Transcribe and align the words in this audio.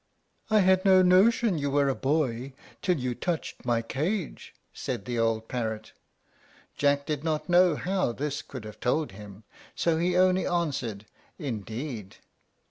"I 0.49 0.61
had 0.61 0.83
no 0.83 1.03
notion 1.03 1.59
you 1.59 1.69
were 1.69 1.87
a 1.87 1.93
boy 1.93 2.53
till 2.81 2.97
you 2.97 3.13
touched 3.13 3.65
my 3.65 3.83
cage," 3.83 4.55
said 4.73 5.05
the 5.05 5.19
old 5.19 5.47
parrot. 5.47 5.93
Jack 6.75 7.05
did 7.05 7.23
not 7.23 7.49
know 7.49 7.75
how 7.75 8.11
this 8.11 8.41
could 8.41 8.63
have 8.65 8.79
told 8.79 9.11
him, 9.11 9.43
so 9.75 9.99
he 9.99 10.17
only 10.17 10.47
answered, 10.47 11.05
"Indeed!" 11.37 12.15